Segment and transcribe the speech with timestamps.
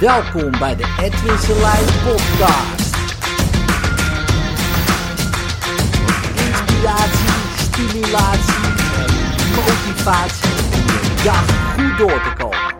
[0.00, 2.94] Welkom bij de Edwin Selijn podcast.
[6.36, 8.64] Inspiratie, stimulatie
[8.96, 9.12] en
[9.54, 10.50] motivatie
[11.24, 12.76] dag goed door te komen.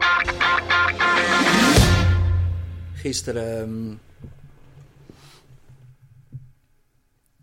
[2.94, 3.62] Gisteren...
[3.62, 3.96] ehm,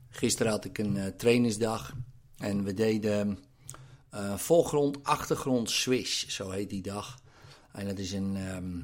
[0.10, 1.94] Gisteren had ik een eh, trainingsdag
[2.38, 3.40] en we deden
[4.10, 7.20] eh voorgrond, achtergrond, swish, zo heet die dag.
[7.72, 8.80] En dat is een, ehm,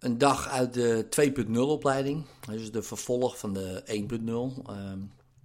[0.00, 1.06] een dag uit de
[1.46, 4.62] 2.0 opleiding, dus de vervolg van de 1.0.
[4.66, 4.98] Ehm,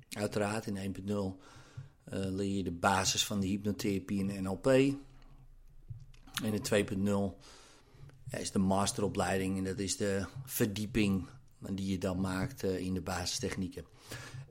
[0.09, 1.40] uiteraard in 1.0
[2.04, 4.68] eh, leer je de basis van de hypnotherapie en NLP.
[6.44, 7.38] In de 2.0
[8.32, 11.27] ja, is de masteropleiding en dat is de verdieping
[11.60, 13.85] die je dan maakt eh, in de basistechnieken.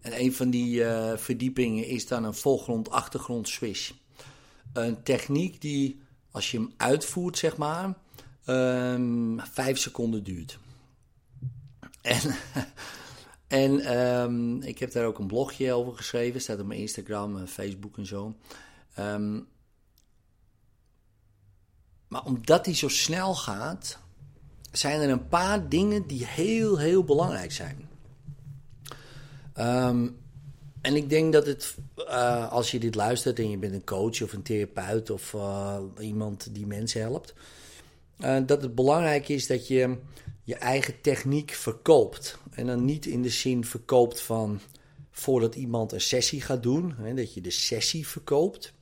[0.00, 3.92] En een van die eh, verdiepingen is dan een voorgrond-achtergrond swish.
[4.72, 6.00] Een techniek die,
[6.30, 7.94] als je hem uitvoert, zeg maar,
[8.44, 10.58] ehm, vijf seconden duurt.
[12.00, 12.20] En,
[13.46, 17.48] en ehm, ik heb daar ook een blogje over geschreven, staat op mijn Instagram, en
[17.48, 18.34] Facebook en zo.
[18.94, 19.40] Ehm,
[22.08, 23.98] maar omdat die zo snel gaat,
[24.72, 27.88] zijn er een paar dingen die heel, heel belangrijk zijn.
[30.84, 31.74] En ik denk dat het,
[32.08, 35.78] eh, als je dit luistert en je bent een coach of een therapeut of eh,
[35.98, 37.34] iemand die mensen helpt,
[38.18, 39.98] eh, dat het belangrijk is dat je
[40.42, 42.38] je eigen techniek verkoopt.
[42.50, 44.60] En dan niet in de zin verkoopt van
[45.10, 48.72] voordat iemand een sessie gaat doen, hè, dat je de sessie verkoopt,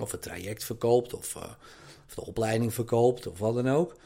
[0.00, 1.42] of het traject verkoopt, of, eh,
[2.06, 3.96] of de opleiding verkoopt, of wat dan ook.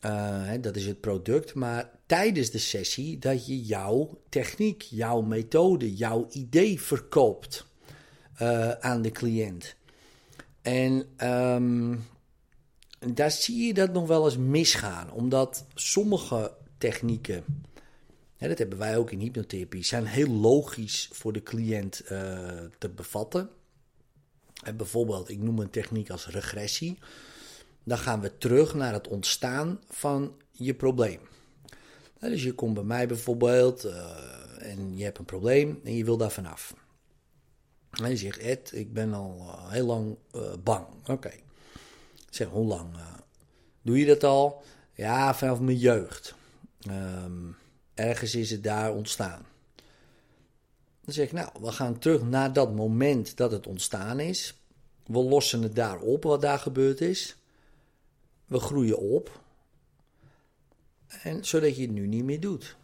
[0.00, 1.54] Hè, dat is het product.
[1.54, 7.66] Maar tijdens de sessie dat je jouw techniek, jouw methode, jouw idee verkoopt
[8.80, 9.76] aan de cliënt.
[10.62, 12.06] En um,
[12.98, 15.12] daar zie je dat nog wel eens misgaan.
[15.12, 17.44] Omdat sommige technieken,
[18.36, 22.10] hè, dat hebben wij ook in hypnotherapie, zijn heel logisch voor de cliënt uh,
[22.78, 23.50] te bevatten.
[24.62, 26.98] En bijvoorbeeld, ik noem een techniek als regressie
[27.88, 31.20] dan gaan we terug naar het ontstaan van je probleem.
[32.18, 33.92] Dus je komt bij mij bijvoorbeeld uh,
[34.58, 36.74] en je hebt een probleem en je wil daar vanaf.
[37.90, 40.16] En je zegt, Ed, ik ben al uh, heel lang
[40.62, 40.86] bang.
[41.06, 41.30] Oké.
[42.38, 42.96] Zeg, hoe lang?
[43.82, 44.62] doe je dat al?
[44.92, 46.34] Ja, vanaf mijn jeugd.
[46.90, 47.56] Um,
[47.94, 49.46] ergens is het daar ontstaan.
[51.04, 54.60] Dan zeg ik, nou, we gaan terug naar dat moment dat het ontstaan is.
[55.06, 57.36] We lossen het daar op wat daar gebeurd is.
[58.46, 59.40] We groeien op.
[61.22, 62.76] En zodat je het nu niet meer doet.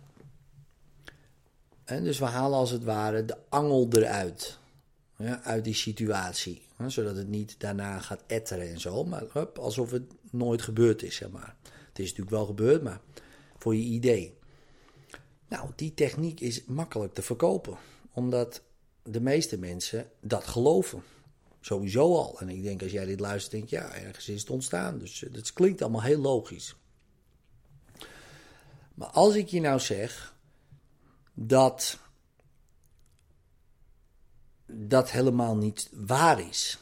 [1.85, 4.59] En dus we halen als het ware de angel eruit.
[5.17, 6.64] Ja, uit die situatie.
[6.91, 9.05] Zodat het niet daarna gaat etteren en zo.
[9.05, 11.56] Maar hup, alsof het nooit gebeurd is, zeg maar.
[11.62, 13.00] Het is natuurlijk wel gebeurd, maar
[13.56, 14.34] voor je idee.
[15.49, 17.77] Nou, die techniek is makkelijk te verkopen.
[18.12, 18.62] Omdat
[19.03, 21.03] de meeste mensen dat geloven.
[21.61, 22.41] Sowieso al.
[22.41, 24.99] En ik denk als jij dit luistert, denk je, ja, ergens is het ontstaan.
[24.99, 26.77] Dus dat klinkt allemaal heel logisch.
[28.94, 30.37] Maar als ik je nou zeg
[31.34, 31.99] dat
[34.77, 36.79] dat helemaal niet waar is.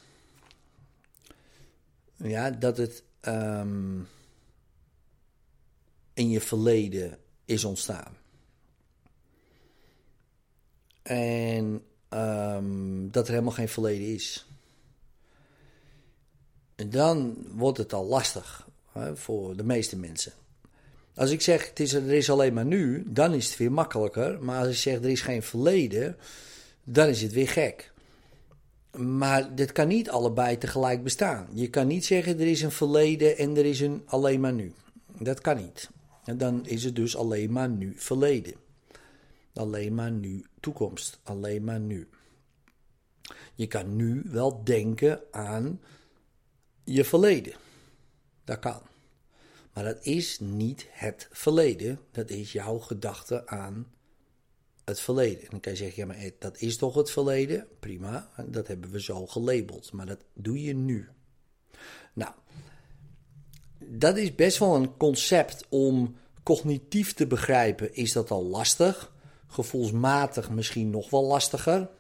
[2.17, 4.09] Ja, dat het um,
[6.15, 8.17] in je verleden is ontstaan.
[11.03, 14.47] En um, dat er helemaal geen verleden is
[16.91, 20.33] dan wordt het al lastig hè, voor de meeste mensen.
[21.15, 24.43] Als ik zeg het is, er is alleen maar nu, dan is het weer makkelijker.
[24.43, 26.17] Maar als ik zeg er is geen verleden,
[26.85, 27.93] dan is het weer gek.
[28.97, 31.49] Maar dit kan niet allebei tegelijk bestaan.
[31.53, 34.73] Je kan niet zeggen er is een verleden en er is een alleen maar nu.
[35.19, 35.91] Dat kan niet.
[36.25, 38.55] En dan is het dus alleen maar nu verleden.
[39.55, 41.21] Alleen maar nu toekomst.
[41.23, 42.09] Alleen maar nu.
[43.55, 45.81] Je kan nu wel denken aan
[46.85, 47.53] je verleden.
[48.45, 48.83] Dat kan.
[49.73, 52.01] Maar dat is niet het verleden.
[52.11, 53.87] Dat is jouw gedachte aan
[54.85, 55.43] het verleden.
[55.43, 57.67] En dan kan je zeggen, ja, maar dat is toch het verleden?
[57.81, 59.93] Prima, dat hebben we zo gelabeld.
[59.93, 61.09] Maar dat doe je nu.
[62.13, 62.33] Nou,
[63.79, 67.95] dat is best wel een concept om cognitief te begrijpen.
[67.95, 69.13] Is dat al lastig?
[69.47, 71.91] Gevoelsmatig misschien nog wel lastiger.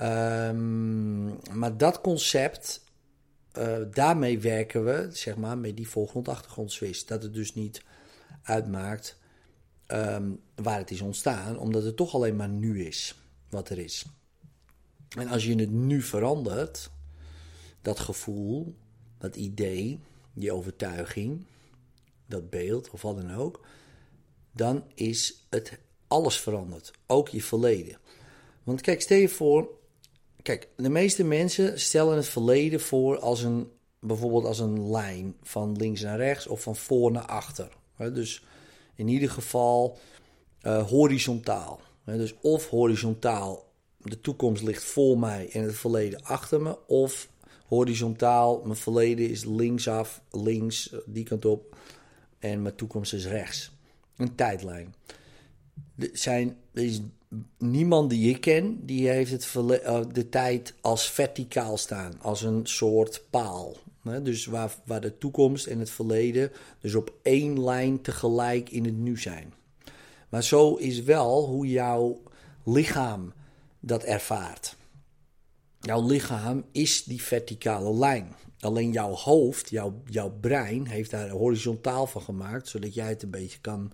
[0.00, 2.84] Um, maar dat concept
[3.58, 7.04] uh, daarmee werken we, zeg maar, met die voorgrond-achtergrond switch.
[7.04, 7.82] Dat het dus niet
[8.42, 9.18] uitmaakt
[9.92, 13.14] um, waar het is ontstaan, omdat het toch alleen maar nu is
[13.48, 14.04] wat er is.
[15.18, 16.90] En als je het nu verandert,
[17.82, 18.74] dat gevoel,
[19.18, 20.00] dat idee,
[20.32, 21.44] die overtuiging,
[22.26, 23.66] dat beeld of wat dan ook,
[24.52, 26.90] dan is het alles veranderd.
[27.06, 27.98] Ook je verleden.
[28.62, 29.68] Want kijk, stel je voor.
[30.42, 33.70] Kijk, de meeste mensen stellen het verleden voor als een,
[34.00, 37.68] bijvoorbeeld als een lijn van links naar rechts of van voor naar achter.
[37.96, 38.44] Dus
[38.94, 39.98] in ieder geval
[40.62, 41.80] uh, horizontaal.
[42.04, 46.86] Dus of horizontaal, de toekomst ligt voor mij en het verleden achter me.
[46.86, 47.28] Of
[47.66, 51.76] horizontaal, mijn verleden is linksaf, links, die kant op.
[52.38, 53.72] En mijn toekomst is rechts.
[54.16, 54.94] Een tijdlijn.
[55.98, 57.00] Er, zijn, is
[57.58, 62.20] niemand die ik ken, die heeft het uh, de tijd als verticaal staan.
[62.20, 63.76] Als een soort paal.
[64.02, 66.50] Dus waar, waar de toekomst en het verleden
[66.80, 69.52] dus op één lijn tegelijk in het nu zijn.
[70.28, 72.22] Maar zo is wel hoe jouw
[72.64, 73.32] lichaam
[73.80, 74.76] dat ervaart.
[75.80, 78.34] Jouw lichaam is die verticale lijn.
[78.60, 83.30] Alleen jouw hoofd, jouw, jouw brein, heeft daar horizontaal van gemaakt, zodat jij het een
[83.30, 83.92] beetje kan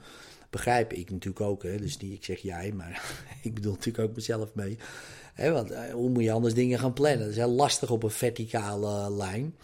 [0.50, 0.98] begrijpen.
[0.98, 1.76] Ik natuurlijk ook, hè?
[1.76, 3.02] dus niet ik zeg jij, maar
[3.42, 4.78] ik bedoel natuurlijk ook mezelf mee.
[5.36, 7.20] Want eh, hoe moet je anders dingen gaan plannen?
[7.20, 9.54] Dat is heel lastig op een verticale lijn.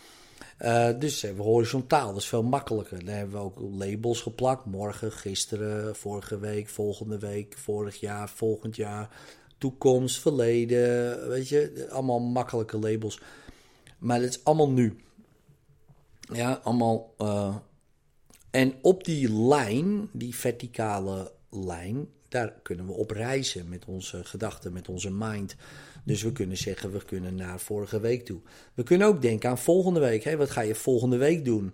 [0.61, 3.05] Uh, dus hebben we horizontaal, dat is veel makkelijker.
[3.05, 4.65] Dan hebben we ook labels geplakt.
[4.65, 9.09] Morgen, gisteren, vorige week, volgende week, vorig jaar, volgend jaar,
[9.59, 11.29] toekomst, verleden.
[11.29, 13.21] Weet je, allemaal makkelijke labels.
[13.99, 14.97] Maar het is allemaal nu.
[16.33, 17.15] Ja, allemaal.
[17.19, 17.57] Uh,
[18.51, 24.73] en op die lijn, die verticale lijn, daar kunnen we op reizen met onze gedachten,
[24.73, 25.57] met onze mind.
[26.05, 28.41] Dus we kunnen zeggen, we kunnen naar vorige week toe.
[28.75, 30.25] We kunnen ook denken aan volgende week.
[30.25, 30.37] Hè?
[30.37, 31.73] Wat ga je volgende week doen?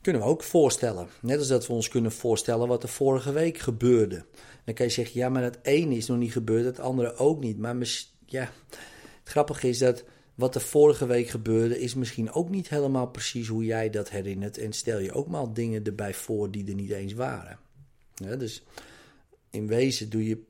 [0.00, 1.08] Kunnen we ook voorstellen.
[1.20, 4.24] Net als dat we ons kunnen voorstellen wat er vorige week gebeurde.
[4.64, 7.40] Dan kan je zeggen, ja, maar dat ene is nog niet gebeurd, het andere ook
[7.40, 7.58] niet.
[7.58, 7.76] Maar
[8.26, 8.50] ja,
[9.20, 10.04] het grappige is dat
[10.34, 14.58] wat er vorige week gebeurde, is misschien ook niet helemaal precies hoe jij dat herinnert.
[14.58, 17.58] En stel je ook maar dingen erbij voor die er niet eens waren.
[18.14, 18.62] Dus
[19.50, 20.42] in wezen doe je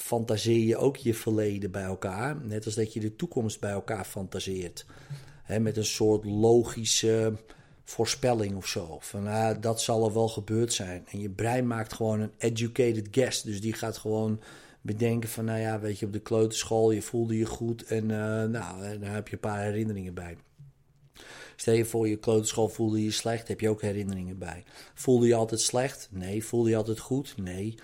[0.00, 2.36] fantaseer je ook je verleden bij elkaar.
[2.42, 4.86] Net als dat je de toekomst bij elkaar fantaseert.
[5.60, 7.32] met een soort logische
[7.84, 8.98] voorspelling of zo.
[9.00, 11.06] Van ah, dat zal er wel gebeurd zijn.
[11.10, 13.42] En je brein maakt gewoon een educated guess.
[13.42, 14.40] Dus die gaat gewoon
[14.80, 18.08] bedenken van, nou ja, weet je, op de kleuterschool, je voelde je goed en uh,
[18.44, 20.36] nou, daar heb je een paar herinneringen bij.
[21.56, 24.64] Stel je voor, je kleuterschool voelde je slecht, heb je ook herinneringen bij.
[24.94, 26.08] Voelde je altijd slecht?
[26.10, 26.44] Nee.
[26.44, 27.34] Voelde je altijd goed?
[27.36, 27.74] Nee.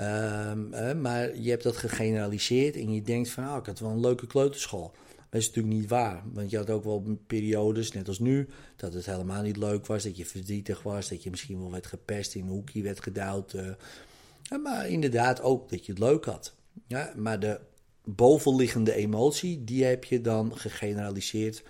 [0.00, 4.00] Um, maar je hebt dat gegeneraliseerd en je denkt van, ah, ik had wel een
[4.00, 4.92] leuke kleuterschool.
[5.30, 6.22] Dat is natuurlijk niet waar.
[6.32, 10.02] Want je had ook wel periodes, net als nu, dat het helemaal niet leuk was.
[10.02, 13.52] Dat je verdrietig was, dat je misschien wel werd gepest, in een hoekje werd gedouwd.
[13.52, 16.54] Uh, maar inderdaad ook dat je het leuk had.
[16.86, 17.60] Ja, maar de
[18.04, 21.62] bovenliggende emotie, die heb je dan gegeneraliseerd.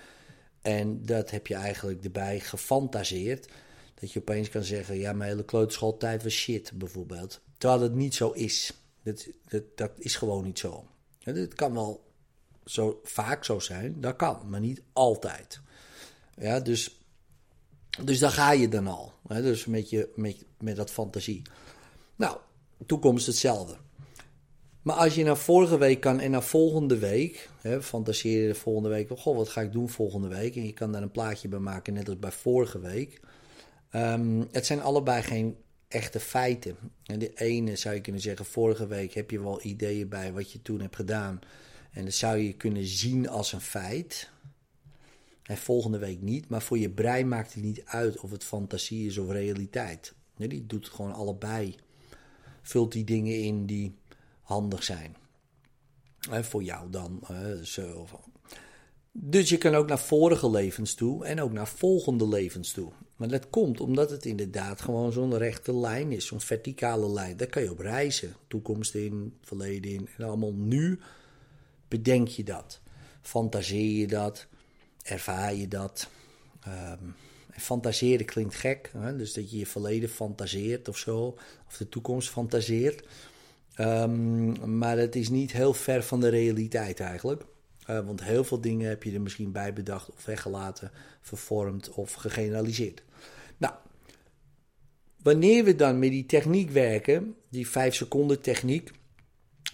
[0.62, 3.48] En dat heb je eigenlijk erbij gefantaseerd.
[4.00, 7.40] Dat je opeens kan zeggen, ja, mijn hele kleuterschooltijd was shit, bijvoorbeeld.
[7.58, 8.72] Terwijl het niet zo is.
[9.02, 10.86] Dat, dat, dat is gewoon niet zo.
[11.18, 12.06] Het kan wel
[12.64, 15.60] zo vaak zo zijn, dat kan, maar niet altijd.
[16.36, 17.00] Ja, dus,
[18.04, 19.12] dus daar ga je dan al.
[19.26, 19.42] Hè?
[19.42, 21.42] Dus met, je, met, met dat fantasie.
[22.16, 22.36] Nou,
[22.86, 23.76] toekomst hetzelfde.
[24.82, 28.54] Maar als je naar vorige week kan en naar volgende week, hè, fantaseer je de
[28.54, 30.56] volgende week, goh, wat ga ik doen volgende week?
[30.56, 33.20] En je kan daar een plaatje bij maken, net als bij vorige week.
[33.92, 35.56] Um, het zijn allebei geen
[35.88, 36.76] echte feiten.
[37.04, 40.52] En de ene zou je kunnen zeggen, vorige week heb je wel ideeën bij wat
[40.52, 41.40] je toen hebt gedaan.
[41.90, 44.30] En dat zou je kunnen zien als een feit.
[45.42, 46.48] En volgende week niet.
[46.48, 50.14] Maar voor je brein maakt het niet uit of het fantasie is of realiteit.
[50.36, 51.76] Nee, die doet gewoon allebei.
[52.62, 53.94] Vult die dingen in die
[54.42, 55.16] handig zijn.
[56.20, 57.20] Voor jou dan.
[59.12, 62.92] Dus je kan ook naar vorige levens toe en ook naar volgende levens toe.
[63.18, 67.36] Maar dat komt omdat het inderdaad gewoon zo'n rechte lijn is, zo'n verticale lijn.
[67.36, 68.34] Daar kan je op reizen.
[68.48, 70.08] Toekomst in, verleden in.
[70.16, 70.98] En allemaal nu
[71.88, 72.80] bedenk je dat.
[73.22, 74.46] Fantaseer je dat.
[75.02, 76.08] Ervaar je dat.
[76.66, 77.14] Um,
[77.50, 78.90] fantaseren klinkt gek.
[78.96, 79.16] Hè?
[79.16, 81.38] Dus dat je je verleden fantaseert of zo.
[81.66, 83.06] Of de toekomst fantaseert.
[83.80, 87.44] Um, maar het is niet heel ver van de realiteit eigenlijk.
[87.90, 92.12] Uh, want heel veel dingen heb je er misschien bij bedacht of weggelaten, vervormd of
[92.12, 93.02] gegeneraliseerd.
[95.22, 98.90] Wanneer we dan met die techniek werken, die 5 seconden techniek,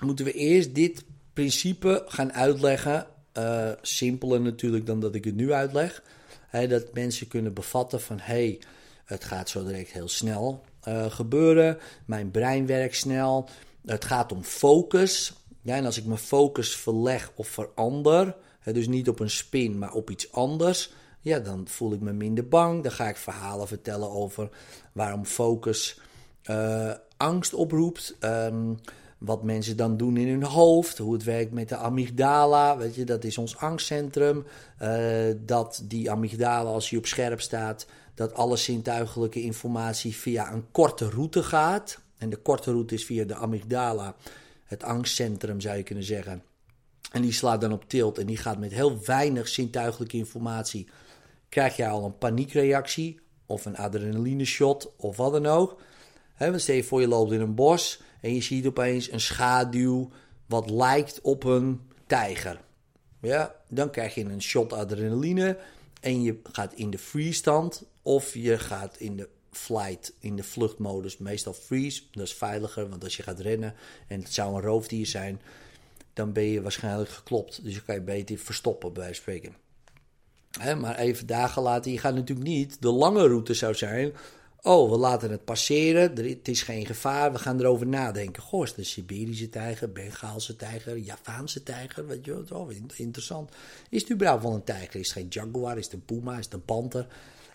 [0.01, 3.07] moeten we eerst dit principe gaan uitleggen.
[3.39, 6.03] Uh, simpeler natuurlijk dan dat ik het nu uitleg.
[6.51, 8.59] dat mensen kunnen bevatten van hé, hey,
[9.05, 11.79] het gaat zo direct heel snel uh, gebeuren.
[12.05, 13.49] Mijn brein werkt snel.
[13.87, 15.33] Het gaat om focus.
[15.63, 18.37] Ja, en als ik mijn focus verleg of verander,
[18.73, 20.93] dus niet op een spin, maar op iets anders,
[21.25, 22.83] ja, dan voel ik me minder bang.
[22.83, 24.49] Dan ga ik verhalen vertellen over
[24.93, 26.01] waarom focus
[26.51, 28.17] uh, angst oproept.
[28.21, 28.79] Um,
[29.19, 33.05] wat mensen dan doen in hun hoofd, hoe het werkt met de amygdala, weet je,
[33.05, 34.45] dat is ons angstcentrum.
[34.83, 40.71] Uh, dat die amygdala, als die op scherp staat, dat alle zintuigelijke informatie via een
[40.71, 42.01] korte route gaat.
[42.19, 44.15] En de korte route is via de amygdala,
[44.65, 46.43] het angstcentrum zou je kunnen zeggen.
[47.13, 50.89] En die slaat dan op tilt en die gaat met heel weinig zintuigelijke informatie.
[51.55, 55.81] Krijg je al een paniekreactie of een adrenaline shot of wat dan ook.
[56.35, 60.11] He, stel je voor je loopt in een bos en je ziet opeens een schaduw
[60.47, 62.61] wat lijkt op een tijger.
[63.21, 65.59] Ja, dan krijg je een shot adrenaline
[66.01, 70.43] en je gaat in de freeze stand of je gaat in de flight, in de
[70.43, 71.19] vluchtmodus.
[71.19, 73.75] Meestal freeze, dat is veiliger, want als je gaat rennen
[74.09, 75.41] en het zou een roofdier zijn,
[76.13, 77.65] dan ben je waarschijnlijk geklopt.
[77.65, 79.64] Dus je kan je beter verstoppen bij spreken.
[80.81, 82.77] Maar even dagen later, je gaat natuurlijk niet.
[82.81, 84.13] De lange route zou zijn
[84.67, 86.17] Oh, we laten het passeren.
[86.17, 87.33] Het is geen gevaar.
[87.33, 88.43] We gaan erover nadenken.
[88.43, 92.07] Goh, is een Siberische tijger, Bengaalse tijger, Javaanse tijger?
[92.07, 92.53] Weet je wat?
[92.53, 93.51] Oh, interessant.
[93.89, 95.01] Is het überhaupt wel een tijger?
[95.01, 95.79] Is het geen jaguar?
[95.79, 96.39] Is het een puma?
[96.39, 97.07] Is het een panter?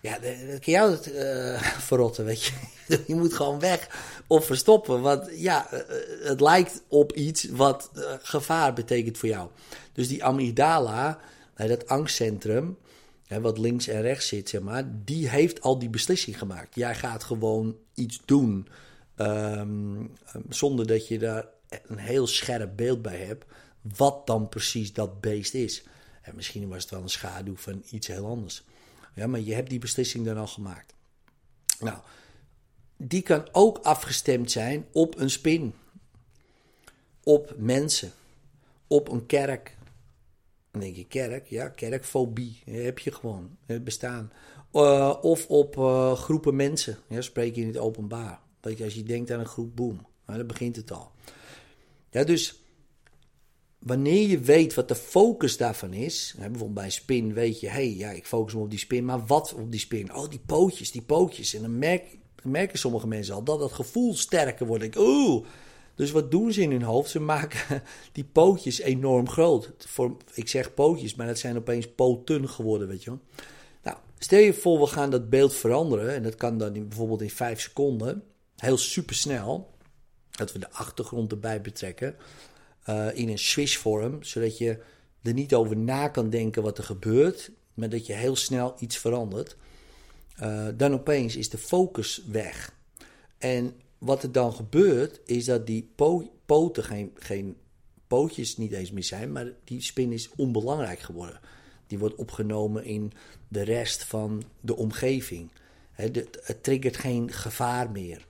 [0.02, 2.52] Ja, dat kan jou uh, verrotten, weet je.
[3.06, 3.88] je moet gewoon weg
[4.26, 5.00] of verstoppen.
[5.00, 5.80] Want ja, eh,
[6.22, 9.48] het lijkt op iets wat uh, gevaar betekent voor jou.
[9.92, 11.18] Dus die amygdala,
[11.54, 12.76] dat angstcentrum
[13.30, 16.74] hè, wat links en rechts zit, zeg maar, die heeft al die beslissing gemaakt.
[16.74, 18.68] Jij gaat gewoon iets doen
[19.16, 20.04] ehm,
[20.48, 21.46] zonder dat je daar
[21.86, 23.44] een heel scherp beeld bij hebt,
[23.96, 25.84] wat dan precies dat beest is.
[26.22, 28.64] En misschien was het wel een schaduw van iets heel anders.
[29.14, 30.94] Ja, maar je hebt die beslissing dan al gemaakt.
[31.80, 31.98] Nou,
[32.96, 35.74] die kan ook afgestemd zijn op een spin,
[37.22, 38.12] op mensen,
[38.86, 39.76] op een kerk,
[40.70, 44.32] dan denk je kerk, ja, kerkfobie heb je gewoon, bestaan.
[44.72, 48.40] Uh, of op uh, groepen mensen, ja, spreek je in het openbaar.
[48.60, 51.10] Dat je, als je denkt aan een groep, nou, dan begint het al.
[52.10, 52.62] Ja, dus
[53.78, 57.96] wanneer je weet wat de focus daarvan is, bijvoorbeeld bij spin weet je, hé, hey,
[57.96, 60.14] ja, ik focus me op die spin, maar wat op die spin?
[60.14, 61.54] Oh, die pootjes, die pootjes.
[61.54, 64.84] En dan, merk, merken sommige mensen al dat dat gevoel sterker wordt.
[64.84, 65.44] Ik, oeh,
[66.00, 67.10] dus wat doen ze in hun hoofd?
[67.10, 69.72] Ze maken die pootjes enorm groot.
[70.34, 73.20] Ik zeg pootjes, maar dat zijn opeens poten geworden, weet je wel.
[73.82, 76.14] Nou, stel je voor, we gaan dat beeld veranderen.
[76.14, 78.22] En dat kan dan in, bijvoorbeeld in 5 seconden.
[78.56, 79.70] Heel supersnel.
[80.30, 82.16] Dat we de achtergrond erbij betrekken.
[82.88, 84.22] Uh, in een swish vorm.
[84.22, 84.82] Zodat je
[85.22, 87.50] er niet over na kan denken wat er gebeurt.
[87.74, 89.56] Maar dat je heel snel iets verandert.
[90.42, 92.72] Uh, dan opeens is de focus weg.
[93.38, 95.92] En wat er dan gebeurt, is dat die
[96.46, 97.56] poten geen, geen
[98.06, 101.40] pootjes niet eens meer zijn, maar die spin is onbelangrijk geworden.
[101.86, 103.12] Die wordt opgenomen in
[103.48, 105.50] de rest van de omgeving.
[105.92, 108.26] het triggert geen gevaar meer.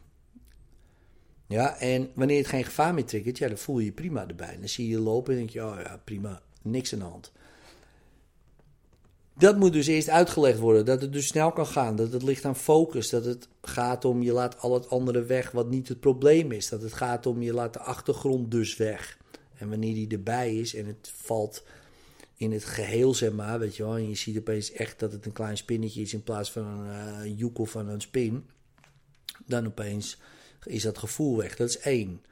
[1.47, 4.57] Ja, en wanneer het geen gevaar meer triggert, ja, dan voel je je prima erbij.
[4.59, 7.33] Dan zie je je lopen en denk je, oh ja, prima, niks aan de hand.
[9.35, 10.85] Dat moet dus eerst uitgelegd worden.
[10.85, 11.97] Dat het dus snel kan gaan.
[11.97, 13.11] Dat het ligt aan focus.
[13.11, 16.69] Dat het gaat om je laat al het andere weg wat niet het probleem is.
[16.69, 19.19] Dat het gaat om je laat de achtergrond dus weg.
[19.57, 21.63] En wanneer die erbij is en het valt
[22.37, 23.97] in het geheel, zeg maar, weet je wel.
[23.97, 27.27] En je ziet opeens echt dat het een klein spinnetje is in plaats van een
[27.27, 28.49] uh, joekel van een spin.
[29.47, 30.19] Dan opeens
[30.65, 31.57] is dat gevoel weg.
[31.57, 32.23] Dat is één.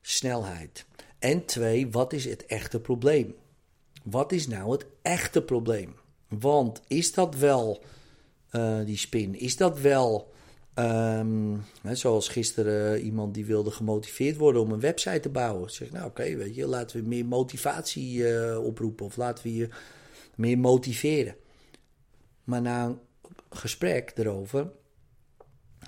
[0.00, 0.86] Snelheid.
[1.18, 3.34] En twee, wat is het echte probleem?
[4.04, 5.94] Wat is nou het echte probleem?
[6.28, 7.82] Want is dat wel
[8.52, 9.38] uh, die spin?
[9.38, 10.32] Is dat wel,
[10.74, 15.70] um, hè, zoals gisteren iemand die wilde gemotiveerd worden om een website te bouwen?
[15.70, 19.68] Zeg, nou oké, weet je, laten we meer motivatie uh, oproepen of laten we je
[20.34, 21.36] meer motiveren.
[22.44, 22.98] Maar na een
[23.50, 24.70] gesprek erover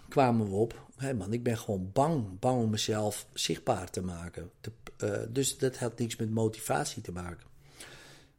[0.09, 4.51] kwamen we op, hé man, ik ben gewoon bang, bang om mezelf zichtbaar te maken.
[4.61, 4.73] Te,
[5.05, 7.49] uh, dus dat had niks met motivatie te maken.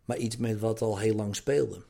[0.05, 1.83] Maar iets met wat al heel lang speelde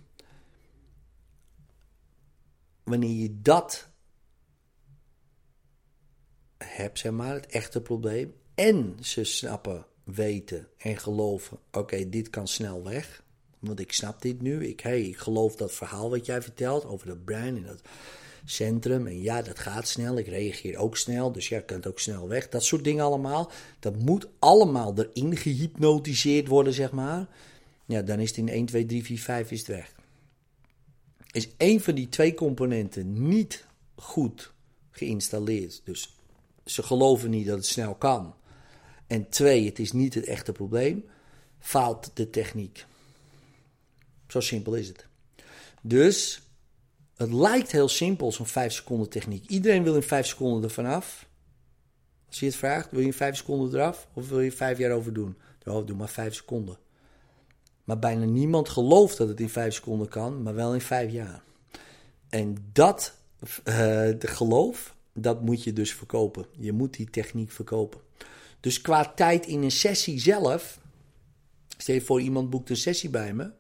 [2.84, 3.90] wanneer je dat
[6.58, 12.48] hebt, zeg maar, het echte probleem, en ze snappen, weten en geloven: oké, dit kan
[12.48, 13.24] snel weg.
[13.60, 14.66] Want ik snap dit nu.
[14.68, 17.82] Ik, hey, ik geloof dat verhaal wat jij vertelt over dat brein en dat
[18.46, 19.08] centrum.
[19.08, 20.18] En ja, dat gaat snel.
[20.18, 21.32] Ik reageer ook snel.
[21.32, 22.50] Dus ja, ik kan het ook snel weg.
[22.50, 23.52] Dat soort dingen allemaal.
[23.80, 27.28] Dat moet allemaal erin gehypnotiseerd worden, zeg maar.
[27.86, 29.94] Ja, dan is het in 1, 2, 3, 4, 5 is het weg
[31.32, 34.54] is één van die twee componenten niet goed
[34.92, 35.82] geïnstalleerd.
[35.84, 36.16] Dus
[36.66, 38.36] ze geloven niet dat het snel kan.
[39.08, 41.06] En twee, het is niet het echte probleem.
[41.60, 42.86] Faalt de techniek.
[44.28, 45.06] Zo simpel is het.
[45.82, 46.42] Dus
[47.16, 49.48] het lijkt heel simpel, zo'n 5 seconden techniek.
[49.48, 51.28] Iedereen wil in 5 seconden er vanaf.
[52.28, 54.92] Als je het vraagt, wil je in 5 seconden eraf of wil je 5 jaar
[54.92, 55.38] over doen?
[55.66, 56.78] Oh, doe maar 5 seconden.
[57.92, 61.44] Maar bijna niemand gelooft dat het in 5 seconden kan, maar wel in 5 jaar.
[62.30, 63.18] En dat
[63.64, 66.46] de geloof, dat moet je dus verkopen.
[66.58, 68.00] Je moet die techniek verkopen.
[68.60, 70.80] Dus qua tijd in een sessie zelf,
[71.78, 73.52] stel je voor iemand boekt een sessie bij me,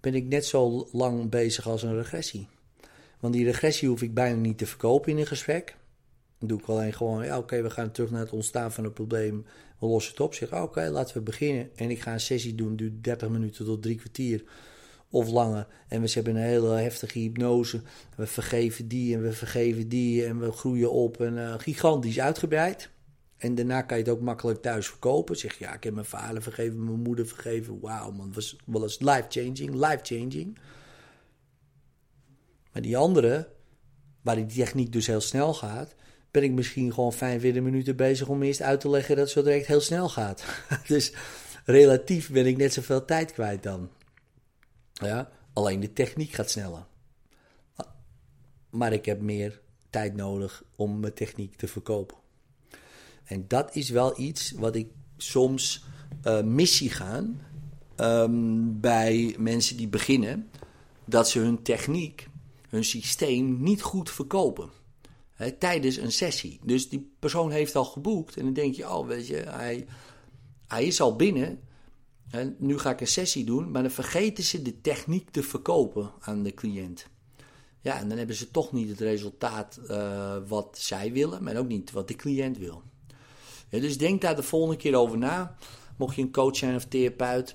[0.00, 2.48] ben ik net zo lang bezig als een regressie.
[3.18, 5.76] Want die regressie hoef ik bijna niet te verkopen in een gesprek.
[6.40, 8.94] Dan doe ik alleen gewoon, ja oké, we gaan terug naar het ontstaan van het
[8.94, 9.46] probleem.
[9.78, 10.34] We lossen het op.
[10.34, 11.70] Zeg, oké, laten we beginnen.
[11.76, 14.44] En ik ga een sessie doen, duurt 30 minuten tot drie kwartier
[15.10, 15.66] of langer.
[15.88, 17.80] En we hebben een hele heftige hypnose.
[18.16, 21.20] We vergeven die en we vergeven die en we groeien op.
[21.20, 22.90] En uh, gigantisch uitgebreid.
[23.36, 25.36] En daarna kan je het ook makkelijk thuis verkopen.
[25.36, 27.80] Zeg ja, ik heb mijn vader vergeven, mijn moeder vergeven.
[27.80, 30.58] Wauw man, was wel eens life-changing, life-changing.
[32.72, 33.48] Maar die andere,
[34.20, 35.94] waar die techniek dus heel snel gaat,
[36.30, 39.42] ben ik misschien gewoon 45 minuten bezig om eerst uit te leggen dat het zo
[39.42, 40.44] direct heel snel gaat.
[40.86, 41.12] dus
[41.64, 43.90] relatief ben ik net zoveel tijd kwijt dan.
[44.92, 46.86] Ja, alleen de techniek gaat sneller.
[48.70, 49.60] Maar ik heb meer
[49.90, 52.16] tijd nodig om mijn techniek te verkopen.
[53.24, 55.84] En dat is wel iets wat ik soms
[56.24, 57.40] uh, missie gaan
[57.96, 60.50] um, bij mensen die beginnen.
[61.04, 62.28] Dat ze hun techniek,
[62.68, 64.70] hun systeem niet goed verkopen.
[65.58, 66.60] Tijdens een sessie.
[66.64, 68.36] Dus die persoon heeft al geboekt.
[68.36, 69.86] En dan denk je, oh weet je, hij,
[70.66, 71.60] hij is al binnen.
[72.30, 73.70] En nu ga ik een sessie doen.
[73.70, 77.06] Maar dan vergeten ze de techniek te verkopen aan de cliënt.
[77.80, 81.42] Ja, en dan hebben ze toch niet het resultaat uh, wat zij willen.
[81.44, 82.82] Maar ook niet wat de cliënt wil.
[83.68, 85.56] Dus denk daar de volgende keer over na.
[85.96, 87.54] Mocht je een coach zijn of therapeut,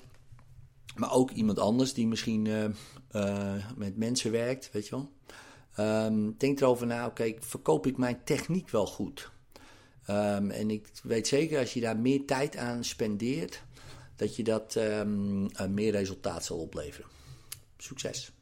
[0.96, 2.64] maar ook iemand anders die misschien uh,
[3.12, 5.10] uh, met mensen werkt, weet je wel.
[5.80, 9.30] Um, denk erover na, oké, verkoop ik mijn techniek wel goed?
[10.10, 13.62] Um, en ik weet zeker, als je daar meer tijd aan spendeert,
[14.16, 17.10] dat je dat um, meer resultaat zal opleveren.
[17.76, 18.35] Succes!